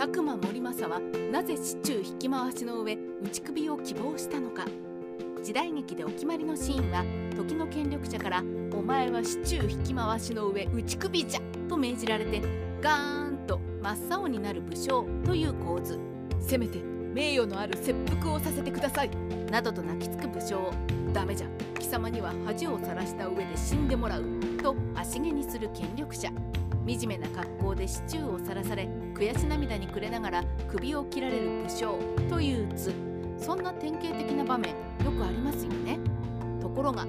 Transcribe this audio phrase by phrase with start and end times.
[0.00, 0.98] 佐久間盛政は
[1.30, 4.64] なぜ市中引き回しの上打ち首を希望したのか。
[5.44, 7.04] 時代劇でお決まりのシーンは
[7.36, 8.42] 時の権力者から
[8.72, 12.40] 「お前は市中引き回しの上打ち首じゃ!」と命じられて
[12.80, 16.00] ガーンと真っ青になる武将という構図。
[16.40, 19.10] せめて名誉のある切腹をさせてください。
[19.50, 20.72] などと泣きつく武将。
[21.12, 21.46] ダメじゃ。
[21.78, 24.24] 貴様には恥をさらした上で死んでもらう。
[24.62, 26.30] と足毛にする権力者。
[26.98, 31.98] 惨めな格好で市中をさらされ悔し涙に暮れながら首を切られる武将
[32.28, 32.94] という図。
[33.38, 35.98] そんな典型的な場面よくありますよね。
[36.60, 37.06] ところが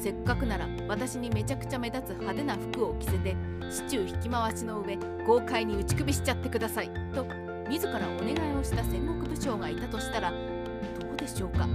[0.00, 3.36] せっかくなら私にめちゃくちゃ目立つ派手な服を着せて
[3.70, 7.26] 市中引き回しの上豪快に打ち首しちゃってくださいと
[7.68, 10.36] 自らお願いをした戦国武将がいたとしたらど
[11.12, 11.68] うでしょうか。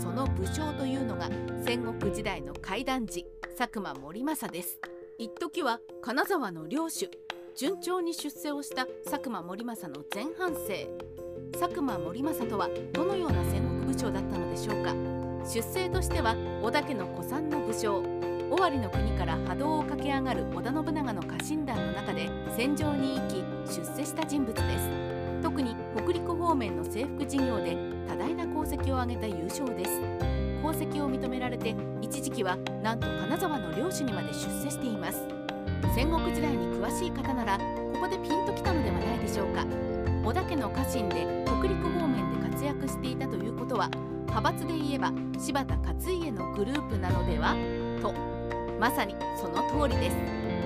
[0.00, 1.28] その武将というのが
[1.64, 4.99] 戦国時代の怪談時佐久間盛政です。
[5.20, 7.10] 一時は金沢の領主
[7.54, 10.88] 順調に出世をした佐久間盛政の前半生。
[11.52, 14.94] 佐久間盛政とはどのような戦国武将だったのでしょうか。
[15.44, 18.02] 出世としては織田家の古参の武将。
[18.50, 24.88] 尾張の国から波動を駆け上がる織田信長の家臣団の中で戦場に行き出世した人物です。
[25.42, 27.76] 特に北陸方面の征服事業で
[28.08, 30.49] 多大な功績を挙げた優勝です。
[30.60, 35.26] 功績を認められて一時期はなんと金沢の領主にまで出世しています。
[35.94, 39.64] 戦国時代に詳しい方ならここでピンときたのではないでしょうか。
[40.24, 43.88] 織田家の家臣で北陸方面で活躍していたということは
[44.26, 47.56] 派閥で言えば柴田勝家のグループなのでは
[48.02, 48.12] と
[48.78, 50.16] まさにその通りです。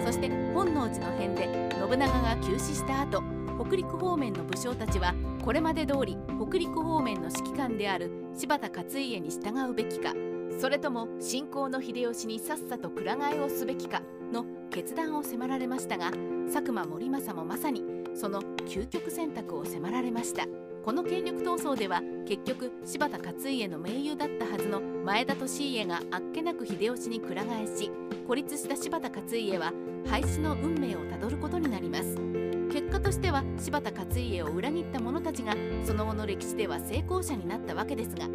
[0.05, 3.22] そして本能寺の変で信長が急死した後
[3.65, 10.13] 北陸方面の武将たちはこれまで通り北陸方面の指揮官である柴田勝家に従うべきか
[10.61, 16.11] それとも信仰の秀吉にさっさとくら替えをすべきかの決断を迫られましたが
[16.53, 17.83] 佐久間盛政もまさに
[18.15, 20.47] その究極選択を迫られました。
[20.85, 25.41] この権力闘争では結局柴田勝家の盟友だったはずの前田利
[25.73, 27.91] 家があっけなく秀吉にくら替えし
[28.27, 29.73] 孤立した柴田勝家は
[30.06, 32.34] 廃止の運命をたどることになります。
[32.75, 35.55] 結果としては柴田勝家を裏切った者たちが
[35.85, 38.27] その後の歴史では成功者になったわけですが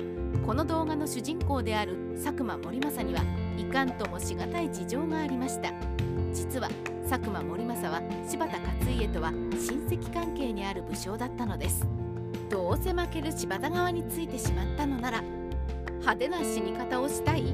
[0.46, 3.22] この動画の主人公である佐久間盛政には
[3.58, 5.74] いかんともしがたい事情がありました。
[6.34, 6.70] 実は
[7.10, 11.86] 佐久間盛政は柴田勝家とは親戚関係にある武将だったのです。
[12.50, 17.54] どうせ負ける柴田側についてしまったのなら派手な死に方をしたい。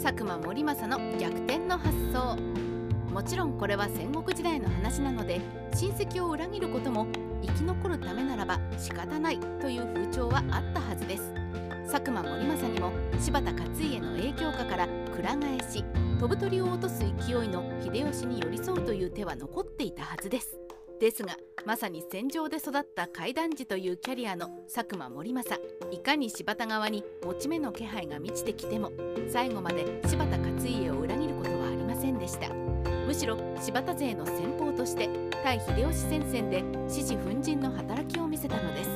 [0.00, 2.63] 佐久間盛政の逆転の発想。
[3.14, 5.40] もちろんこれは戦国時代の話なので
[5.72, 7.06] 親戚を裏切ることも
[7.42, 11.32] 生き残るためならば仕方ないという風潮はあったはずです。
[11.88, 15.84] 佐久間盛政にも柴田勝家の影響下からくら替えし
[16.18, 20.58] 飛ぶ鳥を落とす勢いの秀吉に寄り添うという手は残っていたはずです。
[20.98, 28.90] ですがまさに戦場で育った怪談児というキャリアの佐久間盛政いかに柴田側に持ち目の気配が満ちてきても
[29.28, 32.63] 最後まで柴田勝家を裏切ることはありませんでした。
[33.14, 35.08] むしろ柴田勢の先鋒として
[35.44, 38.90] 対秀吉戦線で獅子奮陣の働きを見せたのです。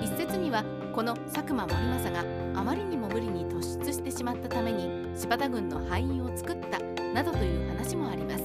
[0.00, 0.64] 一説には
[0.94, 6.78] この佐久間盛政があまりにも無理に突出してしまったために柴田軍の敗因を作った
[7.12, 8.44] などという話もあります。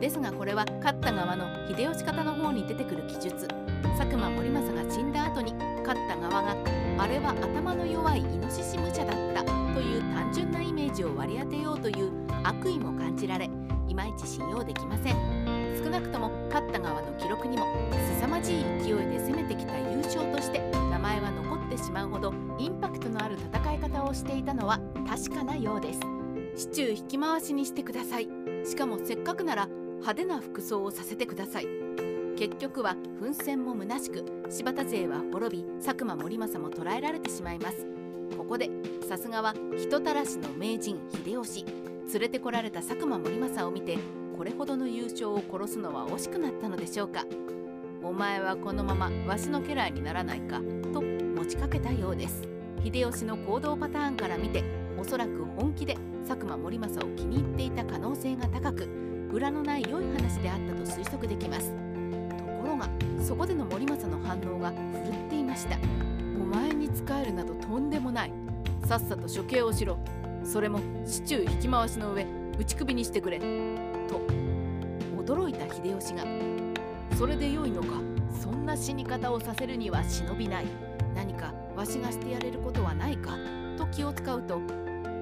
[0.00, 3.46] ですがこれは勝った側の秀吉方の方に出てくる記述。
[3.98, 5.52] 佐久間盛政が死んだ後に
[5.84, 6.56] 勝った側が
[6.96, 12.10] あれは頭の弱いイノシシ武者だったという単純なイメージを割り当てようという
[12.42, 13.50] 悪意も感じられ
[14.00, 15.84] まいち信用できません。
[15.84, 17.66] 少なくとも勝った側の記録にも
[18.18, 20.58] 凄まじい勢いで攻めてきた優勝として
[20.90, 26.00] 名前は残ってしまうほどインパクトのある戦い方をしていたのは確かなようです。
[26.56, 28.28] 市中引き回しにしてください。
[28.64, 31.66] しかもせっかくなら派手な服装をさせてください。
[32.38, 37.86] 結局は奮戦も虚しく柴田勢は滅び佐久間盛政も捕らえられてしまいます。
[38.38, 38.70] ここで
[39.06, 41.89] さすがは人たらしの名人秀吉。
[42.12, 43.98] 連れてこられた佐久間盛政を見て
[44.36, 47.26] これほどの優勝を殺すのは惜しくなったのでしょうか
[48.02, 50.60] お前はこのままわしの家来にならないか
[50.92, 52.48] と持ちかけたようです。
[52.82, 54.64] 秀吉の行動パターンから見て
[54.98, 55.96] おそらく本気で
[56.26, 58.88] 佐久間盛政を気に入っていた可能性が高く
[59.32, 61.70] 裏のない良い話であったと推測できます。
[61.70, 62.88] ところが
[63.22, 65.76] そこでの森政の反応が振るっていました
[66.40, 68.32] お前に仕えるなどとんでもない。
[68.86, 69.98] さっさと処刑をしろ。
[70.44, 72.26] それも市中引き回しの上
[72.58, 73.44] 打ち首にしてくれと
[75.16, 76.24] 驚いた秀吉が
[77.16, 77.88] それでよいのか
[78.40, 80.66] そんな死に方をさせるには忍びない
[81.14, 83.36] 何かわしがしてやれることはないか
[83.76, 84.60] と気を使うと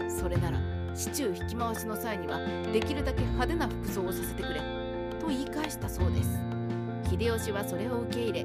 [0.09, 0.59] それなら
[0.95, 2.39] 市中引き回しの際には
[2.73, 4.61] できるだけ派手な服装をさせてくれ
[5.21, 6.59] と言い返したそうです。
[7.11, 8.45] 秀吉はそれを受け入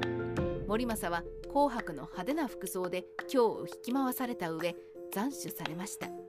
[0.66, 4.74] 森政は紅白の派手な服装で京を引き回された上
[5.12, 6.23] 斬首されました。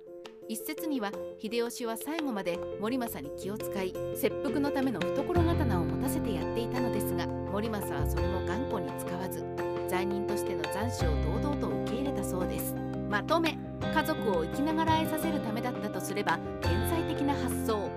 [0.48, 9.44] 一説には秀吉は最後まで森政に気を使い切腹のための懐刀を持たせてやっていたのですが森政はそれも頑固に使わず
[9.90, 12.74] 罪人としての斬首を堂々と受け入れたそうです。
[13.10, 17.90] まとめ家族を生きながらえさせるためだったとすれば天才的な発想。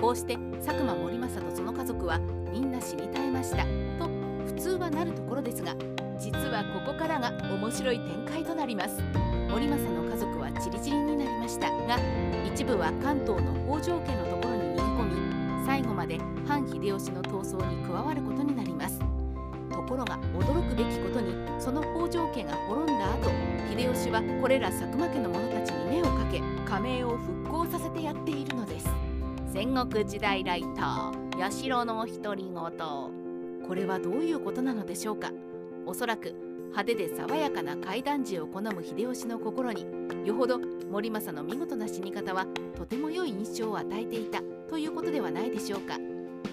[0.00, 2.18] こうして佐久間森政とその家族は
[2.50, 3.64] みんな死に絶えました。
[4.02, 4.19] と
[4.50, 5.76] 普通はなるところですが
[6.18, 9.00] 実はここからが面白い展開となります。
[9.48, 11.96] 森政の家族はチリチリになりましたが
[12.44, 18.98] 一部は関東の北条家のところに逃げ込み最後まで反秀吉の闘争に加わることになります。
[19.70, 23.30] ところが驚くべきことにその北条家が滅んだ後
[23.70, 28.88] 秀吉はこれら佐久間家の者たちに目をかけ加盟を復興させてやっているのです。
[29.52, 33.29] 戦国時代ライター社の独り言。
[33.70, 35.30] これはどういうことなのでしょうか？
[35.86, 36.34] おそらく
[36.70, 39.86] 派手で爽やかな怪談時を好む秀吉の心に
[40.24, 40.58] よほど
[40.90, 42.46] 森政の見事な死に方は
[42.76, 45.98] とても良い印象を与えていたということではないでしょうか。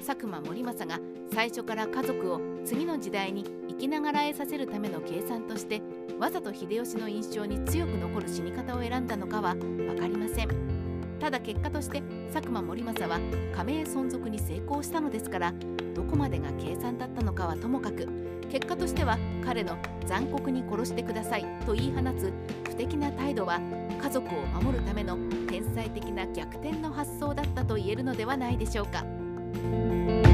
[0.05, 1.03] 佐久間森政が
[1.33, 5.81] 最初から家族を次の時代に生きながらえさせるための計算として
[6.19, 10.76] わざと秀吉の印象に強く残る死に方を選んだのかは分かりません。
[11.19, 12.01] ただ結果として
[12.33, 13.19] 佐久間盛政は
[13.55, 15.53] 加盟存続に成功したのですから
[15.95, 18.07] どこまでが計算だったのかはともかく
[18.49, 22.31] 結果としては彼の残酷に殺してくださいと言い放つ
[22.69, 23.59] 不敵な態度は
[24.01, 25.17] 家族を守るための
[25.49, 30.26] 天才的な逆転の発想だったと言えるのではないでしょうか。